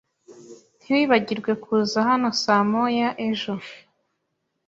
Ntiwibagirwe 0.81 1.51
kuza 1.63 1.97
hano 2.09 2.27
saa 2.43 2.63
moya 2.71 3.09
ejo. 3.29 3.53